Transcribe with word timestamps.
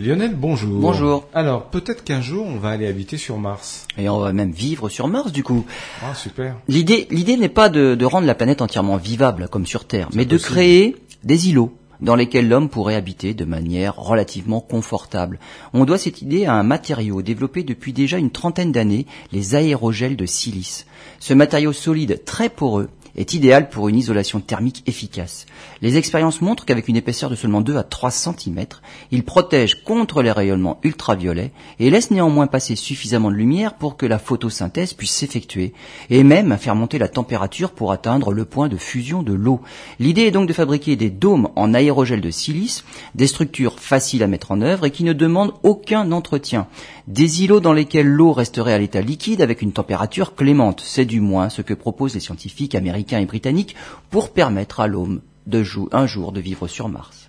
Lionel, 0.00 0.34
bonjour. 0.34 0.80
Bonjour. 0.80 1.28
Alors, 1.34 1.64
peut-être 1.64 2.04
qu'un 2.04 2.22
jour, 2.22 2.46
on 2.46 2.56
va 2.56 2.70
aller 2.70 2.86
habiter 2.86 3.18
sur 3.18 3.36
Mars. 3.36 3.86
Et 3.98 4.08
on 4.08 4.18
va 4.18 4.32
même 4.32 4.50
vivre 4.50 4.88
sur 4.88 5.08
Mars, 5.08 5.30
du 5.30 5.42
coup. 5.42 5.66
Ah, 6.02 6.14
super. 6.14 6.56
L'idée, 6.68 7.06
l'idée 7.10 7.36
n'est 7.36 7.50
pas 7.50 7.68
de, 7.68 7.94
de 7.96 8.04
rendre 8.06 8.26
la 8.26 8.34
planète 8.34 8.62
entièrement 8.62 8.96
vivable, 8.96 9.48
comme 9.50 9.66
sur 9.66 9.84
Terre, 9.84 10.08
mais 10.14 10.24
de 10.24 10.38
créer 10.38 10.96
des 11.22 11.50
îlots 11.50 11.76
dans 12.00 12.14
lesquels 12.14 12.48
l'homme 12.48 12.70
pourrait 12.70 12.94
habiter 12.94 13.34
de 13.34 13.44
manière 13.44 13.94
relativement 13.94 14.62
confortable. 14.62 15.38
On 15.74 15.84
doit 15.84 15.98
cette 15.98 16.22
idée 16.22 16.46
à 16.46 16.54
un 16.54 16.62
matériau 16.62 17.20
développé 17.20 17.62
depuis 17.62 17.92
déjà 17.92 18.16
une 18.16 18.30
trentaine 18.30 18.72
d'années, 18.72 19.04
les 19.32 19.54
aérogels 19.54 20.16
de 20.16 20.24
silice. 20.24 20.86
Ce 21.18 21.34
matériau 21.34 21.74
solide, 21.74 22.24
très 22.24 22.48
poreux, 22.48 22.88
est 23.16 23.34
idéal 23.34 23.68
pour 23.68 23.88
une 23.88 23.96
isolation 23.96 24.40
thermique 24.40 24.82
efficace. 24.86 25.46
Les 25.82 25.96
expériences 25.96 26.40
montrent 26.40 26.64
qu'avec 26.64 26.88
une 26.88 26.96
épaisseur 26.96 27.30
de 27.30 27.34
seulement 27.34 27.60
2 27.60 27.76
à 27.76 27.82
3 27.82 28.10
cm, 28.10 28.66
il 29.10 29.24
protège 29.24 29.82
contre 29.82 30.22
les 30.22 30.32
rayonnements 30.32 30.78
ultraviolets 30.82 31.52
et 31.78 31.90
laisse 31.90 32.10
néanmoins 32.10 32.46
passer 32.46 32.76
suffisamment 32.76 33.30
de 33.30 33.36
lumière 33.36 33.74
pour 33.74 33.96
que 33.96 34.06
la 34.06 34.18
photosynthèse 34.18 34.94
puisse 34.94 35.12
s'effectuer 35.12 35.72
et 36.08 36.22
même 36.22 36.56
faire 36.58 36.74
monter 36.74 36.98
la 36.98 37.08
température 37.08 37.72
pour 37.72 37.92
atteindre 37.92 38.32
le 38.32 38.44
point 38.44 38.68
de 38.68 38.76
fusion 38.76 39.22
de 39.22 39.32
l'eau. 39.32 39.60
L'idée 39.98 40.22
est 40.22 40.30
donc 40.30 40.48
de 40.48 40.52
fabriquer 40.52 40.96
des 40.96 41.10
dômes 41.10 41.48
en 41.56 41.74
aérogel 41.74 42.20
de 42.20 42.30
silice, 42.30 42.84
des 43.14 43.26
structures 43.26 43.78
faciles 43.78 44.22
à 44.22 44.26
mettre 44.26 44.52
en 44.52 44.60
œuvre 44.60 44.86
et 44.86 44.90
qui 44.90 45.04
ne 45.04 45.12
demandent 45.12 45.54
aucun 45.62 46.12
entretien. 46.12 46.66
Des 47.06 47.42
îlots 47.42 47.60
dans 47.60 47.72
lesquels 47.72 48.06
l'eau 48.06 48.32
resterait 48.32 48.72
à 48.72 48.78
l'état 48.78 49.00
liquide 49.00 49.40
avec 49.40 49.62
une 49.62 49.72
température 49.72 50.34
clémente. 50.34 50.82
C'est 50.84 51.04
du 51.04 51.20
moins 51.20 51.48
ce 51.48 51.62
que 51.62 51.74
proposent 51.74 52.14
les 52.14 52.20
scientifiques 52.20 52.74
et 53.18 53.26
pour 54.10 54.32
permettre 54.32 54.80
à 54.80 54.86
l'homme 54.86 55.20
de 55.46 55.64
un 55.92 56.06
jour 56.06 56.32
de 56.32 56.40
vivre 56.40 56.68
sur 56.68 56.88
Mars. 56.88 57.28